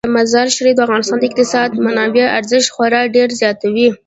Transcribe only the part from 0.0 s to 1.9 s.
مزارشریف د افغانستان د اقتصادي